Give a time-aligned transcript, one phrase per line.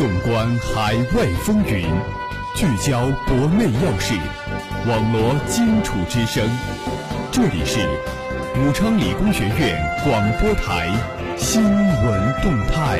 [0.00, 1.84] 纵观海外风云，
[2.56, 4.14] 聚焦国内要事，
[4.88, 6.42] 网罗荆楚之声。
[7.30, 7.86] 这里是
[8.56, 10.88] 武昌理工学院广播台
[11.36, 12.98] 新闻动态。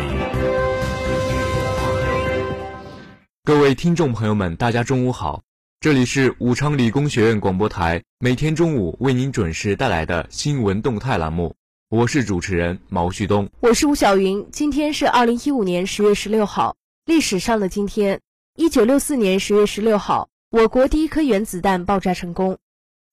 [3.44, 5.40] 各位听众朋友们，大家中午好，
[5.80, 11.54] 这里是武昌理工学院广播台每天中午为您准时带来的新闻动态栏目。
[11.88, 14.46] 我是主持人毛旭东，我是吴晓云。
[14.52, 16.76] 今天是二零一五年十月十六号，
[17.06, 18.20] 历史上的今天，
[18.54, 22.58] 一九六四年十月十六号，我国第一颗原子弹爆炸成功。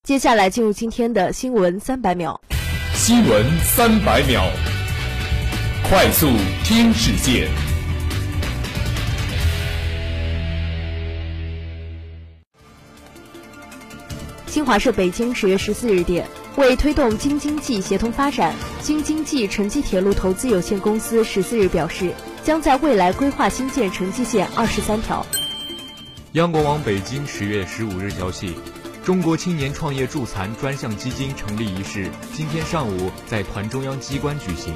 [0.02, 2.40] 接下来进入今天的新闻三百秒。
[2.94, 4.44] 新闻三百秒，
[5.88, 6.28] 快速
[6.64, 7.48] 听世界。
[14.46, 16.28] 新华社北京十月十四日电。
[16.56, 18.52] 为推动京津冀协同发展，
[18.82, 22.12] 京津冀城际铁路投资有限公司十四日表示，
[22.48, 25.26] 将在未来规划新建城际线二十三条。
[26.32, 28.54] 央广网北京十月十五日消息，
[29.04, 34.72] 中国青年创业助残专项基金成立仪式今天上午在团中央机关举行。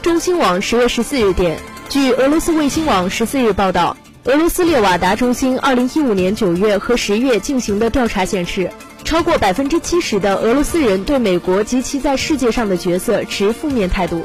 [0.00, 1.58] 中新网十月十四日电，
[1.90, 8.72] 据俄罗斯卫星网十四日报道，俄罗斯列瓦达中心二零一五年九月和十月进行的调查显示。
[9.04, 14.24] 超过百分之七十的俄罗斯人对美国及其在世界上的角色持负面态度。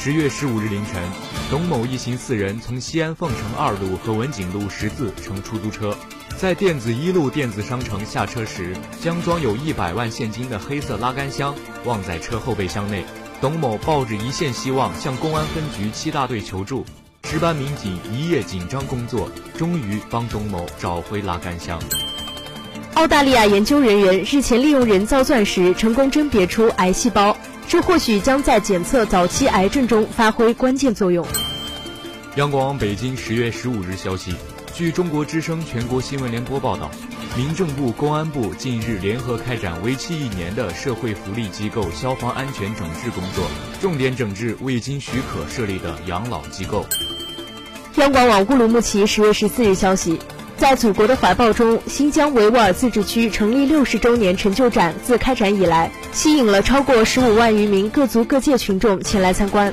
[0.00, 1.02] 十月十五日凌晨，
[1.50, 5.92] 董某一行四人从西安凤城二路和文景路十字乘出租车，
[6.36, 11.52] 在电子一路电子商城下车时，将装有一百万现金的黑色拉杆箱
[11.84, 13.04] 忘在车后备箱内。
[13.40, 16.86] 董某抱着一线希望向公安分局七大队求助，
[17.22, 21.76] 值班民警一夜紧张工作，终于帮董某找回拉杆箱。
[22.94, 27.36] 澳大利亚研究人员日前利用人造钻石成功甄别出癌细胞，
[27.68, 31.26] 这或许将在检测早期癌症中发挥关键作用。
[32.36, 34.34] 央广北京十月十五日消息，
[34.74, 36.90] 据中国之声全国新闻联播报道，
[37.36, 43.44] 民政部、公安部近日联合开展为期一年的社会福利机构消防安全整治工作，
[43.82, 46.86] 重点整治未经许可设立的养老机构。
[47.96, 50.18] 央广网乌鲁木齐十月十四日消息。
[50.58, 59.72] 在祖国的怀抱中，新疆维吾尔自治区成立六十周年成就展自开展以来，吸引了超过十五万余名各族各界群众前来参观。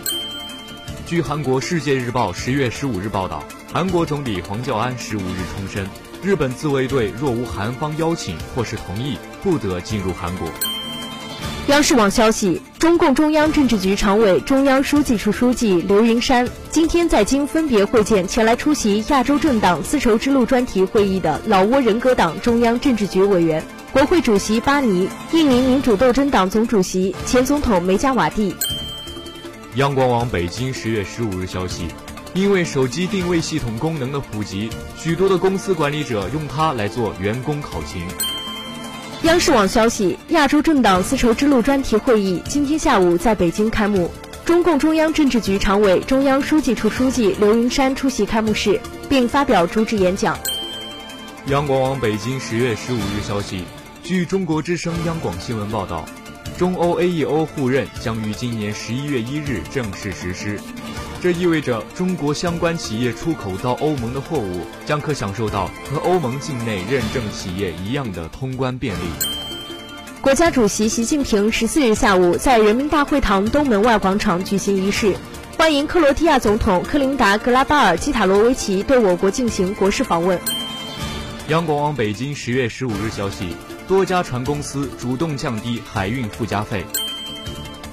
[1.07, 5.90] 据韩国《世界日报》十月十五日报道，韩国总理黄教安十五日重申，
[6.22, 10.47] 日本自卫队若无韩方邀请或是同意，不得进入韩国。
[11.68, 28.56] 央视网消息，中共中央政治局常委、中央书记处书记刘云山今天在京分别会见前来出席亚洲政党丝绸之路专题会议的老挝人格党中央政治局委员、国会主席巴尼、印尼民主斗争党总主席、前总统梅加瓦蒂。
[29.74, 31.88] 央广网北京十月十五日消息，
[32.36, 38.03] 因为手机定位系统功能的普及，许多的公司管理者用它来做员工考勤。
[39.25, 44.12] 央视网消息，亚洲政党丝绸之路专题会议今天下午在北京开幕，
[44.46, 50.38] 中共中央政治局常委、中央书记处书记刘云山出席开幕式，并发表主旨演讲。
[51.47, 53.64] 央广网北京十月十五日消息，
[54.03, 56.06] 据中国之声央广新闻报道，
[56.59, 60.59] 中欧 AEO 互认将于今年十一月一日正式实施。
[61.25, 69.02] 这意味着中国相关企业出口到欧盟的货物将可享受到和欧盟境内认证企业一样的通关便利。
[70.22, 75.16] 国家主席习近平十四日下午在人民大会堂东门外广场举行仪式，
[75.58, 80.40] 欢迎克罗地亚总统克林达·格拉巴尔基塔罗维奇对我国进行国事访问。
[81.47, 83.56] 央广网北京十月十五日消息，
[83.88, 86.85] 多家船公司主动降低海运附加费。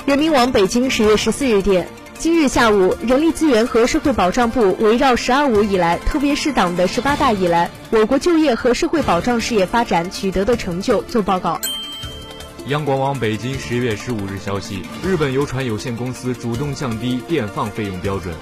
[0.04, 1.88] 人民网北京十月十四日电。
[2.18, 11.60] 今日下午，人力资源和社会保障部围绕“十二五”以来，特别是党的十八大以来，我国就业和社会保障事业发展取得的成就做报告。
[12.68, 18.32] 央广网北京十月十五日消息，日本邮船有限公司主动降低电放费用标准。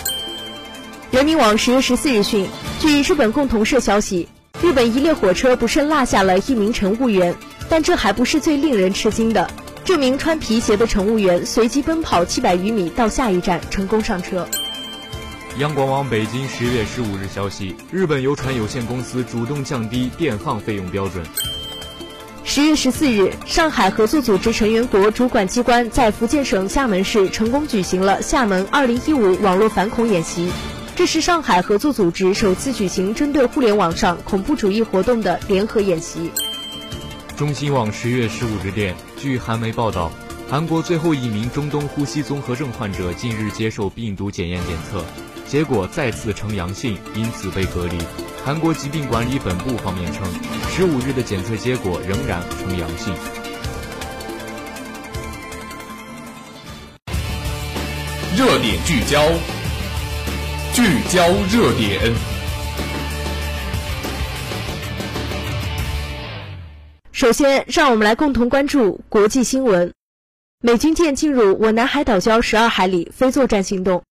[1.11, 2.47] 人民网十月十四日讯，
[2.81, 4.29] 据日本共同社消息，
[4.63, 7.35] 日本一列火车不慎落下了一名乘务员，
[7.71, 9.51] 但这还不是最令人吃惊的。
[9.91, 14.47] 这名穿皮鞋的乘务员随机奔跑七百余米到下一站，成功上车。
[15.59, 21.25] 央广网北京十月十五日消息，日本游船有限公司主动降低电放费用标准。
[22.45, 30.53] 十月十四日，上海合作组织成员国主管机关在福建省厦门市成功举行了厦门二零一五网络反恐演习，
[30.95, 36.31] 这是上海合作组织首次举行针对互联网上恐怖主义活动的联合演习。
[37.37, 40.11] 中新网十月十五日电，据韩媒报道，
[40.49, 45.05] 韩国最后一名中东呼吸综合症患者近日接受病毒检验检测，
[45.47, 47.99] 结果再次呈阳性，因此被隔离。
[48.43, 50.25] 韩国疾病管理本部方面称，
[50.71, 53.13] 十五日的检测结果仍然呈阳性。
[58.35, 59.23] 热点聚焦，
[60.73, 62.30] 聚焦热点。
[67.21, 69.93] 首先，让我们来共同关注国际新闻。
[70.63, 74.05] 美军舰进入我南海岛礁十二海里，非作战行动。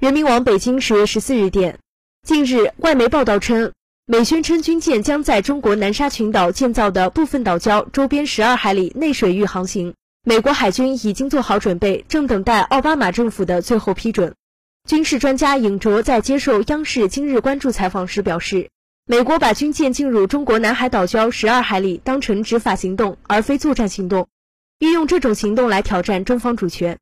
[0.00, 1.80] 人民网北京十月十四日电，
[2.24, 3.72] 近日外媒报道称，
[4.06, 9.94] 美宣称军舰将在中国南沙群岛建造的部分岛礁周边十二海里内水域航行。
[10.22, 14.36] 美国海军已经做好准备，正等待奥巴马政府的最后批准。
[14.88, 18.70] 军事专家尹卓在接受央视今日关注采访时表示，
[19.10, 24.28] 美国把军舰进入中国南海岛礁十二海里当成执法行动，而非作战行动。
[24.80, 26.98] 运用这种行动来挑战中方主权。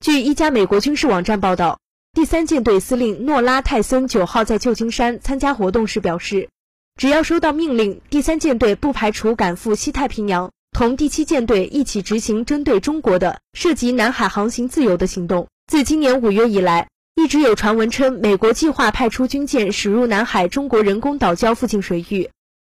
[0.00, 1.78] 据一家美国军事网站报道，
[2.12, 6.48] 第三舰队司令诺拉泰森九号在旧金山参加活动时表示，
[6.96, 15.46] 只要收到命令，第三舰队不排除赶赴西太平洋，同第七舰队一起执行针对中国的涉及南海航行自由的行动。
[15.68, 22.28] 自今年五月以来，一直有传闻称美国计划派出军舰驶入南海中国人工岛礁附近水域。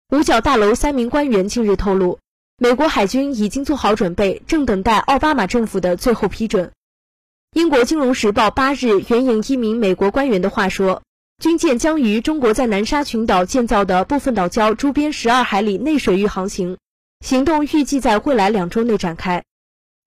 [0.10, 2.18] 五角大楼三名官员近日透露。
[2.58, 6.72] 美国海军已经做好准备，正等待奥巴马政府的最后批准。
[7.54, 11.04] 英国金融时报八日援引一名美国官员的话说，
[11.38, 16.80] 军舰将于中国在南沙群岛建造的部分岛礁周边十二海里内水域航行，
[17.24, 19.44] 行动预计在未来两周内展开。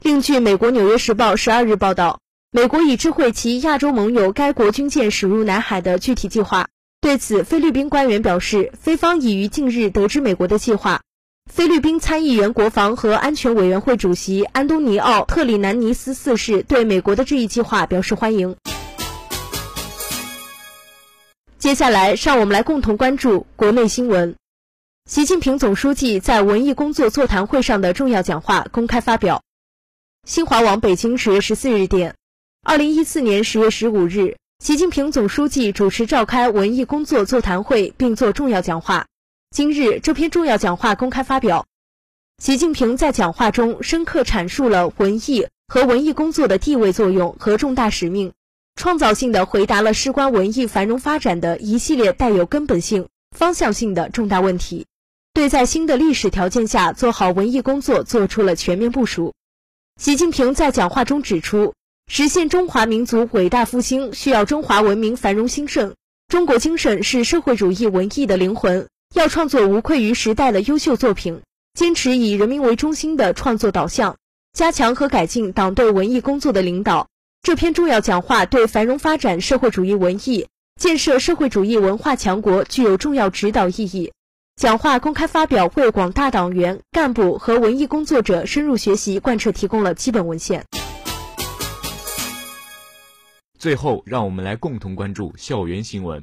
[0.03, 2.19] 另据美国纽约时报十二日报道，
[2.57, 6.69] 美国已知会其亚洲盟友该国军舰驶入南海的具体计划。
[7.01, 11.01] 对此，菲律宾官员表示，菲方已于近日得知美国的计划。
[11.53, 18.55] 菲律宾参议员国防和安全委员会主席安东尼奥·特里南尼斯四世对美国的这一计划表示欢迎。
[21.59, 24.37] 接下来，让我们来共同关注国内新闻。
[25.11, 29.43] 习近平总书记在文艺工作座谈会上的重要讲话公开发表。
[30.25, 32.15] 新华网北京十月十四日电，
[32.67, 39.05] 二零一四年十月十五日，习近平总书记主持召开文艺工作座谈会，并作重要讲话。
[39.51, 41.67] 今日这篇重要讲话公开发表，
[42.39, 48.33] 习近平在讲话中深刻阐述了文艺和文艺工作的地位作用和重大使命，
[48.77, 54.87] 创造性的回答了事关文艺繁荣发展的一系列带有根本性、方向性的重大问题，
[55.35, 59.35] 对在新的历史条件下做好文艺工作做出了全面部署。
[60.01, 61.75] 习近平在讲话中指出，
[62.07, 65.95] 实现中华民族伟大复兴需要中华文明繁荣兴盛，
[66.29, 68.87] 中国精神是社会主义文艺的灵魂。
[69.15, 71.43] 要创作无愧于时代的优秀作品，
[71.73, 74.17] 坚持以人民为中心的创作导向，
[74.53, 77.09] 加强和改进党对文艺工作的领导。
[77.43, 80.47] 这篇重要讲话对繁荣发展社会主义文艺、
[80.81, 84.13] 建设社会主义文化强国具有重要指导意义。
[84.57, 90.65] 讲话公开发表，为广大党员干部和文艺工作者深入学习贯彻提供了基本文献。
[93.65, 96.23] 最后，让我们来共同关注校园新闻。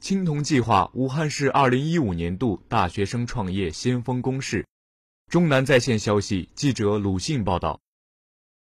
[0.00, 4.66] 青铜计划武汉市二零一五年度大学生创业先锋公示。
[5.30, 7.80] 中南在线消息，记者鲁信报道。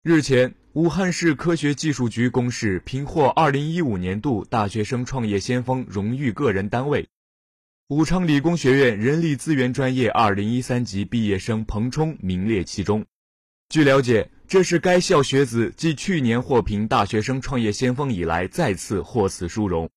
[0.03, 7.07] 日前，武汉市科学技术局公示评获二零一五年度大学生创业先锋荣誉个人单位，
[7.87, 13.05] 武昌理工学院人力资源专业二零一三级毕业生彭冲名列其中。
[13.69, 19.87] 据了解，这是该校学子继去年获评大学生创业先锋以来再次获此殊荣。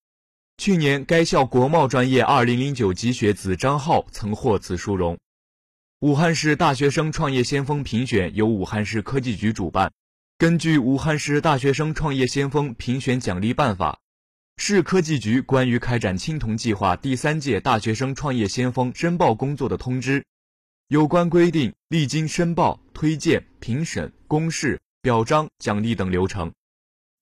[0.59, 5.17] 去年，该校国贸专业2009级学子张浩曾获此殊荣。
[6.01, 9.91] 武汉市大学生创业先锋评选由武汉市科技局主办。
[10.37, 14.01] 根据《武汉市大学生创业先锋评选奖励办法》，
[14.63, 20.27] 市科技局关于开展青铜计划第三届大学生创业先锋申报工作的通知，
[20.93, 26.53] 有关规定历经申报、推荐、评审、公示、表彰、奖励等流程，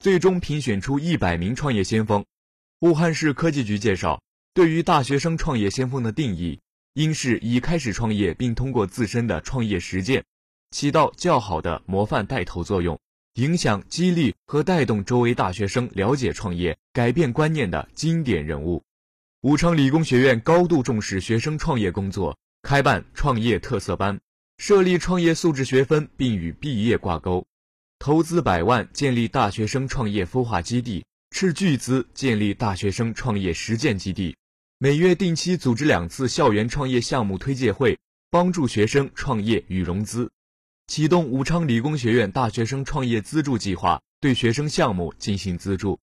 [0.00, 2.24] 最终评选出一百名创业先锋。
[2.80, 4.20] 武汉市科技局介绍，
[4.52, 6.58] 对于大学生创业先锋的定义，
[6.94, 10.24] 应是已开始创业并通过自身的创业实践，
[10.72, 12.98] 起到较好的模范带头作用，
[13.34, 18.82] 影响、激励和带动周围大学生了解创业、改变观念的经典人物。
[19.42, 24.20] 武昌理工学院高度重视学生创业工作，开办创业特色班，
[24.58, 27.46] 设立创业素质学分，并与毕业挂钩，
[27.98, 31.04] 投资百万建立大学生创业孵化基地。
[31.32, 34.36] 斥巨资建立大学生创业实践基地，
[34.78, 37.96] 每月定期组织两次校园创业项目推介会，
[38.30, 40.32] 帮助学生创业与融资。
[40.88, 46.00] 启动武昌理工学院大学生创业资助计划，对学生项目进行资助。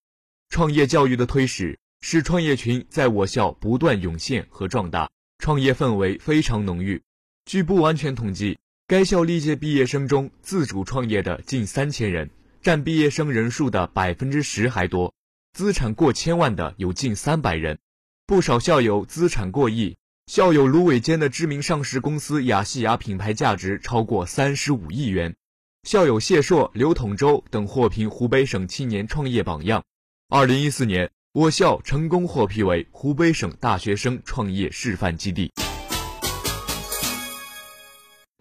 [0.49, 7.01] 创业教育的推使，使创业群在我校不断涌现和壮大，创业氛围非常浓郁。
[7.45, 12.29] 据不完全统计，该校历届毕业生中自主创业的近三千人，
[12.61, 15.13] 占毕业生人数的百分之十还多。
[15.53, 17.79] 资产过千万的有近三百人，
[18.25, 19.97] 不少校友资产过亿。
[20.27, 25.35] 校友芦苇间的知名上市公司雅西雅品牌价值超过三十五亿元。
[25.83, 29.85] 校友谢硕、刘统洲等获评湖北省青年创业榜样。
[30.27, 35.51] 二零一四年，我校成功获批为湖北省大学生创业示范基地。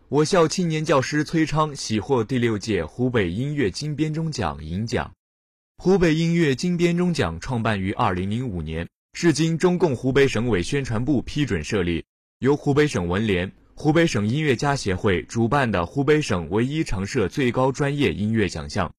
[0.08, 5.12] 我校青年教师崔昌喜获第六届湖北音乐金编钟奖银奖。
[5.76, 12.02] 湖北音乐金编钟奖创办于二零零五年，是经中共湖北省委宣传部批准设立，
[12.38, 18.90] 由湖北省文联、湖北省音乐家协会主办的湖北省唯一常设最高专业音乐奖项。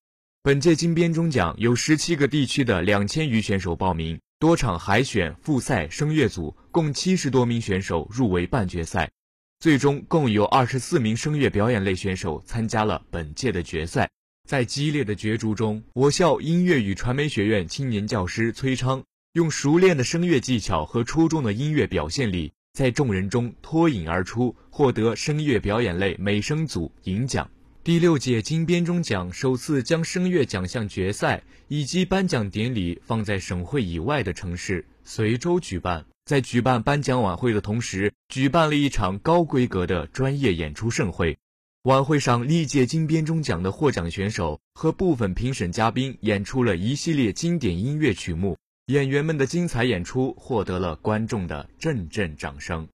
[0.48, 9.12] 本届金编钟奖有十七个地区的两千余选手报名，多场海选、复赛、声乐组共七十多名选手入围半决赛。
[9.60, 14.10] 最终共有二十四名声乐表演类选手参加了本届的决赛。
[14.48, 27.50] 在激烈的角逐中，我校音乐与传媒学院青年教师崔昌用熟练的声乐技巧和出众的音乐表现力，在众人中脱颖而出，获得声乐表演类美声组银奖。
[27.88, 36.06] 第六届金编钟奖首次将声乐奖项决赛以及颁奖典礼放在省会以外的城市随州举办。
[36.26, 41.38] 在举办颁奖晚会的同时，举办了一场高规格的专业演出盛会。
[41.84, 52.86] 晚会上，历届金编钟奖的获奖选手和部分评审嘉宾演出了一系列经典音乐曲目，演员们的精彩演出获得了观众的阵阵掌声。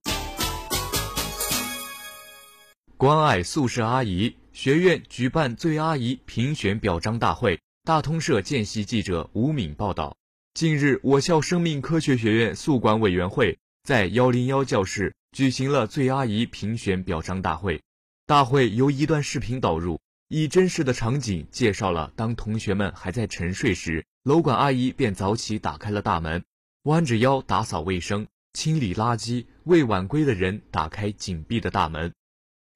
[3.04, 7.60] 关爱宿舍阿姨学院举办最阿姨评选表彰大会。
[7.82, 10.16] 大通社见习记者吴敏报道。
[10.54, 17.82] 近日，我校生命科学学院宿管委员会在幺零幺教室举行了最阿姨评选表彰大会。
[18.24, 26.42] 大会由一段视频导入，以真实的场景介绍了当同学们还在沉睡时，楼管阿姨便早起打开了大门，
[26.84, 32.10] 弯着腰打扫卫生、清理垃圾，为晚归的人打开紧闭的大门。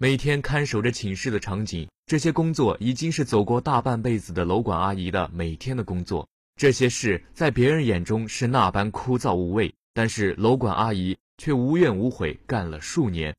[0.00, 6.28] 每天看守着寝室的场景，这些工作已经是走过大半辈子的楼管阿姨的每天的工作。
[6.55, 13.35] 这些事在别人眼中是那般枯燥无味，但是楼管阿姨却无怨无悔干了数年。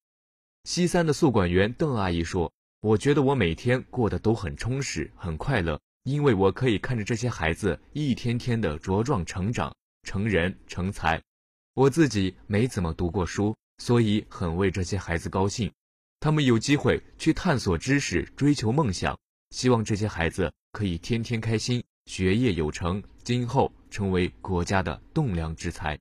[0.66, 2.52] 西三的宿管员邓阿姨说
[2.84, 9.74] ：“我觉得我每天过得都很充实、很快乐，因为我可以看着这些孩子一天天的茁壮成长、
[10.04, 11.22] 成人成才。
[11.74, 15.72] 我自己没怎么读过书，所以很为这些孩子高兴。
[16.20, 19.18] 他们有机会去探索知识、追求梦想，
[19.52, 25.96] 希望这些孩子可以天天开心。”学业有成，今后成为国家的栋梁之才。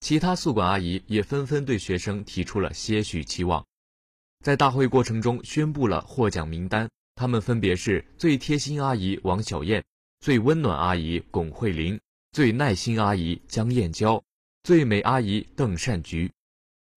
[0.00, 3.64] 其他宿管阿姨也纷纷对学生提出了些许期望。
[4.44, 9.82] 在大会过程中，宣布了获奖名单，他们分别是最贴心阿姨王小燕、
[10.20, 11.98] 最温暖阿姨巩慧玲、
[12.32, 14.22] 最耐心阿姨江燕娇、
[14.62, 16.30] 最美阿姨邓善菊。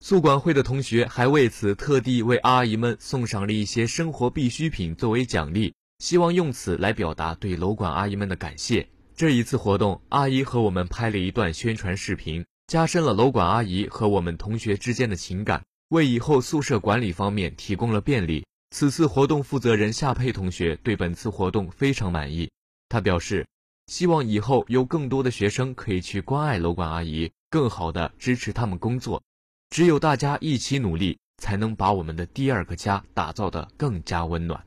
[0.02, 5.74] 宿管会的同学还为此特地为阿姨们送上了一些生活必需品作为奖励。
[5.98, 8.88] 希望用此来表达对楼管阿姨们的感谢。
[9.14, 18.46] 这一次活动，阿姨和我们拍了一段宣传视频，加深了楼管阿姨和我们同学之间的情感，为以后宿舍管理方面提供了便利。
[18.70, 22.50] 此次活动负责人夏佩同学对本次活动非常满意，
[22.88, 23.46] 他表示，
[23.88, 29.22] 希望以后有更多的学生可以去关爱楼管阿姨，更好的支持他们工作。
[29.70, 34.60] 只有大家一起努力，才能把我们的第二个家打造得更加温暖。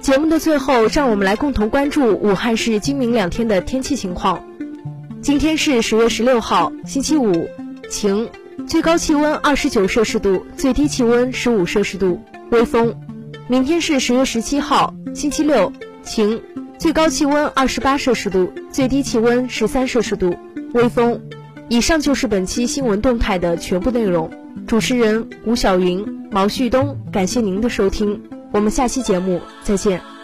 [0.00, 4.44] 节目的最后，让我们来共同关注武汉市今明两天的天气情况。
[5.22, 7.48] 今天是十月十六号，星期五，
[7.88, 8.28] 晴，
[8.66, 12.20] 最高气温二十九摄氏度，最低气温十五摄氏度，
[12.50, 12.92] 微风。
[13.46, 16.42] 明天是十月十七号，星期六，晴，
[16.80, 20.36] 最高气温二十八摄氏度，最低气温十三摄氏度，
[20.74, 21.22] 微风。
[21.68, 24.30] 以上就是本期新闻动态的全部内容。
[24.66, 28.22] 主持人吴晓云、毛旭东，感谢您的收听。
[28.52, 30.17] 我们下期节目再见。